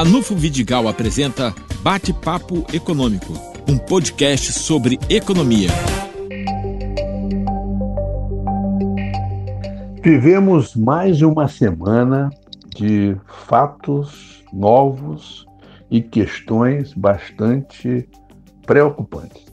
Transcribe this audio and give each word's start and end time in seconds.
Ranulfo 0.00 0.34
Vidigal 0.34 0.88
apresenta 0.88 1.54
Bate-Papo 1.82 2.64
Econômico, 2.72 3.34
um 3.68 3.76
podcast 3.76 4.50
sobre 4.50 4.98
economia. 5.10 5.68
Vivemos 10.02 10.74
mais 10.74 11.20
uma 11.20 11.48
semana 11.48 12.30
de 12.74 13.14
fatos 13.46 14.42
novos 14.50 15.46
e 15.90 16.00
questões 16.00 16.94
bastante 16.94 18.08
preocupantes. 18.64 19.44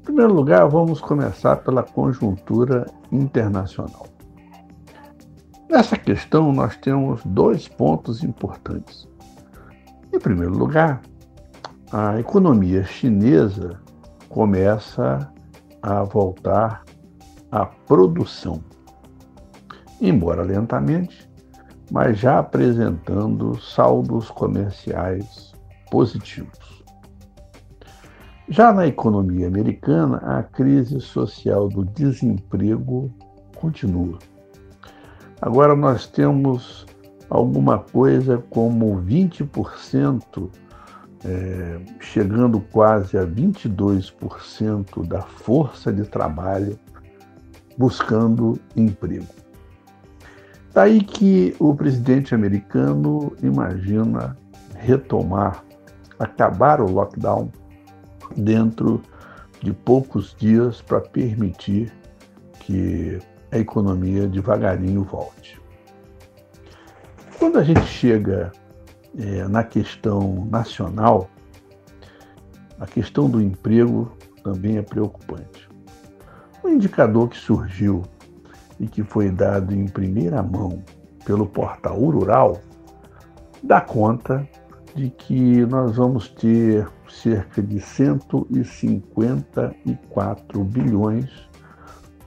Em 0.00 0.02
primeiro 0.02 0.34
lugar, 0.34 0.68
vamos 0.68 1.00
começar 1.00 1.56
pela 1.56 1.82
conjuntura 1.82 2.84
internacional. 3.10 4.06
Nessa 5.70 5.96
questão, 5.96 6.52
nós 6.52 6.76
temos 6.76 7.22
dois 7.24 7.66
pontos 7.68 8.22
importantes. 8.22 9.08
Em 10.20 10.22
primeiro 10.22 10.52
lugar, 10.52 11.00
a 11.90 12.20
economia 12.20 12.84
chinesa 12.84 13.80
começa 14.28 15.32
a 15.80 16.02
voltar 16.02 16.84
à 17.50 17.64
produção, 17.64 18.62
embora 19.98 20.42
lentamente, 20.42 21.26
mas 21.90 22.18
já 22.18 22.38
apresentando 22.38 23.58
saldos 23.62 24.30
comerciais 24.30 25.54
positivos. 25.90 26.84
Já 28.46 28.74
na 28.74 28.86
economia 28.86 29.46
americana, 29.46 30.18
a 30.18 30.42
crise 30.42 31.00
social 31.00 31.66
do 31.66 31.82
desemprego 31.82 33.10
continua. 33.56 34.18
Agora 35.40 35.74
nós 35.74 36.06
temos 36.06 36.84
alguma 37.30 37.78
coisa 37.78 38.42
como 38.50 39.00
20%, 39.02 40.50
é, 41.24 41.80
chegando 42.00 42.60
quase 42.72 43.16
a 43.16 43.24
22% 43.24 45.06
da 45.06 45.22
força 45.22 45.92
de 45.92 46.02
trabalho 46.04 46.78
buscando 47.78 48.58
emprego. 48.76 49.26
Daí 50.72 51.00
que 51.00 51.54
o 51.58 51.74
presidente 51.74 52.34
americano 52.34 53.32
imagina 53.42 54.36
retomar, 54.76 55.64
acabar 56.18 56.80
o 56.80 56.90
lockdown 56.90 57.50
dentro 58.36 59.02
de 59.62 59.72
poucos 59.72 60.34
dias 60.38 60.80
para 60.80 61.00
permitir 61.00 61.92
que 62.60 63.18
a 63.52 63.58
economia 63.58 64.26
devagarinho 64.26 65.02
volte. 65.02 65.59
Quando 67.40 67.58
a 67.58 67.64
gente 67.64 67.86
chega 67.86 68.52
é, 69.18 69.48
na 69.48 69.64
questão 69.64 70.46
nacional, 70.50 71.30
a 72.78 72.86
questão 72.86 73.30
do 73.30 73.40
emprego 73.40 74.12
também 74.44 74.76
é 74.76 74.82
preocupante. 74.82 75.66
Um 76.62 76.68
indicador 76.68 77.30
que 77.30 77.38
surgiu 77.38 78.02
e 78.78 78.86
que 78.86 79.02
foi 79.02 79.30
dado 79.30 79.74
em 79.74 79.86
primeira 79.86 80.42
mão 80.42 80.84
pelo 81.24 81.46
portal 81.46 81.98
Rural 81.98 82.60
dá 83.62 83.80
conta 83.80 84.46
de 84.94 85.08
que 85.08 85.64
nós 85.64 85.96
vamos 85.96 86.28
ter 86.28 86.86
cerca 87.08 87.62
de 87.62 87.80
154 87.80 90.62
bilhões 90.62 91.30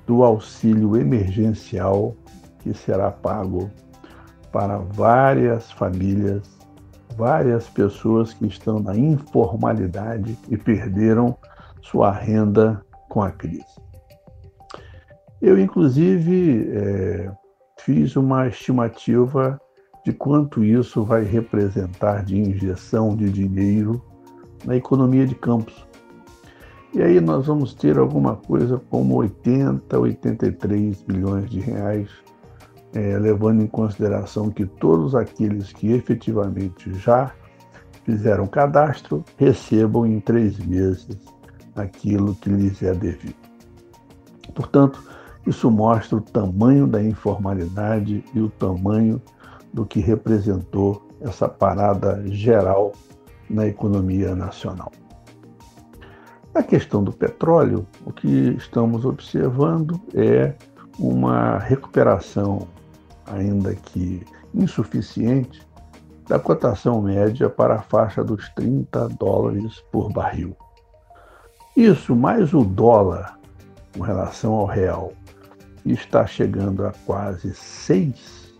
do 0.08 0.24
auxílio 0.24 0.98
emergencial 0.98 2.16
que 2.62 2.74
será 2.74 3.12
pago 3.12 3.70
para 4.54 4.78
várias 4.78 5.72
famílias, 5.72 6.44
várias 7.18 7.68
pessoas 7.68 8.34
que 8.34 8.46
estão 8.46 8.80
na 8.80 8.96
informalidade 8.96 10.38
e 10.48 10.56
perderam 10.56 11.36
sua 11.82 12.12
renda 12.12 12.86
com 13.10 13.24
a 13.24 13.32
crise. 13.32 13.66
Eu, 15.42 15.60
inclusive, 15.60 16.70
é, 16.72 17.32
fiz 17.80 18.16
uma 18.16 18.48
estimativa 18.48 19.60
de 20.06 20.14
quanto 20.14 20.64
isso 20.64 21.04
vai 21.04 21.24
representar 21.24 22.24
de 22.24 22.40
injeção 22.40 23.16
de 23.16 23.30
dinheiro 23.30 24.02
na 24.64 24.76
economia 24.76 25.26
de 25.26 25.36
campos. 25.36 25.86
E 26.94 27.02
aí 27.02 27.20
nós 27.20 27.48
vamos 27.48 27.74
ter 27.74 27.98
alguma 27.98 28.36
coisa 28.36 28.80
como 28.90 29.16
80, 29.16 30.00
83 30.00 31.02
bilhões 31.02 31.50
de 31.50 31.60
reais, 31.60 32.10
é, 32.94 33.18
levando 33.18 33.62
em 33.62 33.68
consideração 33.68 34.50
que 34.50 34.66
todos 34.66 35.16
aqueles 35.16 35.74
que 35.74 35.92
efetivamente 35.92 36.94
já 37.00 37.32
fizeram 38.04 38.46
cadastro 38.48 39.24
recebam 39.38 40.06
em 40.06 40.20
três 40.20 40.60
meses 40.60 41.18
aquilo 41.76 42.36
que 42.36 42.50
lhes 42.50 42.82
é 42.84 42.94
devido. 42.94 43.36
Portanto, 44.54 45.04
isso 45.46 45.70
mostra 45.72 46.18
o 46.18 46.22
tamanho 46.22 46.88
da 46.88 47.04
informalidade 47.04 48.24
e 48.34 48.40
o 48.40 48.50
tamanho 48.50 49.22
do 49.74 49.86
que 49.86 50.00
representou 50.00 51.06
essa 51.20 51.50
parada 51.50 52.24
geral 52.28 52.94
na 53.50 53.68
economia 53.68 54.36
nacional. 54.36 54.92
Na 56.54 56.62
questão 56.62 57.04
do 57.04 57.12
petróleo, 57.12 57.86
o 58.06 58.12
que 58.12 58.56
estamos 58.58 59.06
observando 59.06 60.00
é 60.14 60.54
uma 61.00 61.58
recuperação, 61.58 62.68
ainda 63.28 63.74
que 63.76 64.26
insuficiente, 64.54 65.66
da 66.28 66.40
cotação 66.40 67.02
média 67.02 67.50
para 67.50 67.76
a 67.76 67.82
faixa 67.82 68.24
dos 68.24 68.48
30 68.50 69.10
dólares 69.10 69.84
por 69.92 70.12
barril. 70.12 70.56
Isso, 71.76 72.16
mais 72.16 72.54
o 72.54 72.64
dólar 72.64 73.38
com 73.96 74.04
relação 74.04 74.54
ao 74.54 74.66
real, 74.66 75.12
está 75.86 76.26
chegando 76.26 76.86
a 76.86 76.94
quase 77.06 77.54
6, 77.54 78.56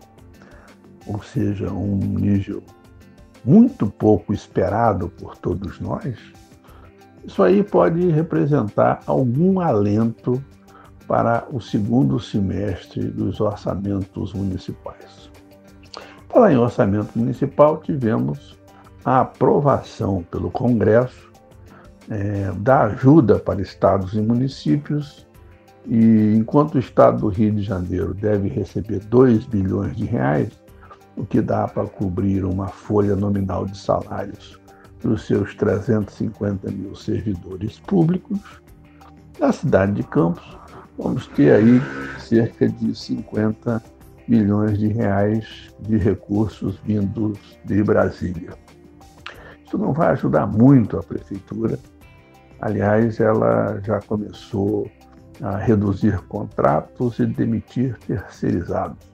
ou 1.06 1.22
seja, 1.22 1.72
um 1.72 1.96
nível 1.96 2.62
muito 3.44 3.86
pouco 3.86 4.32
esperado 4.32 5.08
por 5.08 5.36
todos 5.36 5.80
nós 5.80 6.18
isso 7.26 7.42
aí 7.42 7.62
pode 7.62 8.10
representar 8.10 9.00
algum 9.06 9.58
alento 9.58 10.42
para 11.06 11.46
o 11.50 11.60
segundo 11.60 12.18
semestre 12.18 13.04
dos 13.08 13.40
orçamentos 13.40 14.32
municipais. 14.32 15.30
Falar 16.28 16.52
em 16.52 16.56
orçamento 16.56 17.16
municipal, 17.16 17.78
tivemos 17.78 18.58
a 19.04 19.20
aprovação 19.20 20.24
pelo 20.30 20.50
Congresso 20.50 21.30
é, 22.10 22.50
da 22.56 22.82
ajuda 22.84 23.38
para 23.38 23.60
estados 23.60 24.14
e 24.14 24.20
municípios, 24.20 25.26
e 25.86 26.34
enquanto 26.34 26.76
o 26.76 26.78
estado 26.78 27.20
do 27.20 27.28
Rio 27.28 27.52
de 27.52 27.62
Janeiro 27.62 28.14
deve 28.14 28.48
receber 28.48 29.00
2 29.00 29.44
bilhões 29.46 29.94
de 29.96 30.06
reais, 30.06 30.50
o 31.16 31.24
que 31.24 31.40
dá 31.40 31.68
para 31.68 31.86
cobrir 31.86 32.44
uma 32.44 32.68
folha 32.68 33.14
nominal 33.14 33.66
de 33.66 33.78
salários 33.78 34.58
dos 35.00 35.26
seus 35.26 35.54
350 35.54 36.70
mil 36.70 36.96
servidores 36.96 37.78
públicos, 37.78 38.40
na 39.38 39.52
cidade 39.52 39.92
de 39.92 40.02
Campos, 40.02 40.58
vamos 40.98 41.26
ter 41.28 41.52
aí 41.52 41.80
cerca 42.18 42.68
de 42.68 42.94
50 42.94 43.82
milhões 44.26 44.78
de 44.78 44.88
reais 44.88 45.74
de 45.80 45.96
recursos 45.96 46.78
vindos 46.84 47.38
de 47.64 47.82
Brasília. 47.82 48.52
Isso 49.64 49.76
não 49.76 49.92
vai 49.92 50.12
ajudar 50.12 50.46
muito 50.46 50.98
a 50.98 51.02
prefeitura. 51.02 51.78
Aliás, 52.60 53.20
ela 53.20 53.80
já 53.82 54.00
começou 54.00 54.90
a 55.42 55.56
reduzir 55.56 56.18
contratos 56.28 57.18
e 57.18 57.26
demitir 57.26 57.98
terceirizados, 58.06 59.06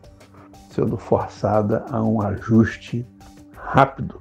sendo 0.70 0.96
forçada 0.96 1.84
a 1.90 2.02
um 2.02 2.20
ajuste 2.20 3.06
rápido 3.54 4.18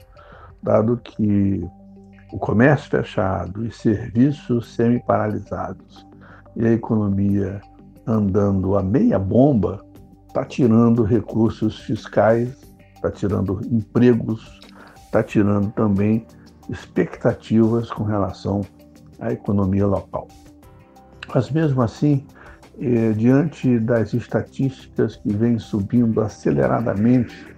dado 0.62 0.98
que 0.98 1.64
o 2.32 2.38
comércio 2.38 2.90
fechado 2.90 3.66
e 3.66 3.72
serviços 3.72 4.74
semi-paralisados 4.74 6.09
e 6.60 6.68
a 6.68 6.74
economia 6.74 7.62
andando 8.06 8.78
a 8.78 8.84
meia 8.84 9.18
bomba 9.18 9.84
está 10.28 10.44
tirando 10.44 11.04
recursos 11.04 11.80
fiscais, 11.80 12.50
está 12.94 13.10
tirando 13.10 13.62
empregos, 13.72 14.60
está 15.06 15.24
tirando 15.24 15.72
também 15.72 16.28
expectativas 16.70 17.90
com 17.90 18.04
relação 18.04 18.62
à 19.20 19.32
economia 19.32 19.88
local. 19.88 20.28
Mas 21.34 21.50
mesmo 21.50 21.82
assim, 21.82 22.28
eh, 22.78 23.14
diante 23.14 23.80
das 23.80 24.14
estatísticas 24.14 25.16
que 25.16 25.32
vêm 25.32 25.58
subindo 25.58 26.20
aceleradamente 26.20 27.56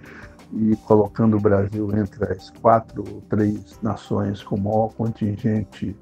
e 0.52 0.76
colocando 0.76 1.36
o 1.36 1.40
Brasil 1.40 1.90
entre 1.96 2.32
as 2.32 2.50
quatro 2.50 3.02
ou 3.10 3.20
três 3.22 3.78
nações 3.82 4.42
com 4.44 4.56
maior 4.60 4.92
contingente 4.94 5.96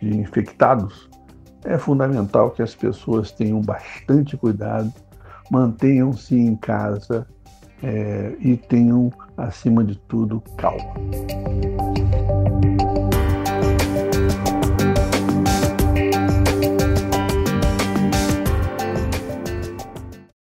de 0.00 0.16
infectados, 0.16 1.08
é 1.64 1.78
fundamental 1.78 2.50
que 2.50 2.62
as 2.62 2.74
pessoas 2.74 3.30
tenham 3.30 3.60
bastante 3.60 4.36
cuidado, 4.36 4.92
mantenham-se 5.50 6.36
em 6.36 6.56
casa, 6.56 7.26
é, 7.82 8.34
e 8.38 8.56
tenham, 8.56 9.12
acima 9.36 9.82
de 9.82 9.96
tudo, 9.96 10.42
calma. 10.56 10.94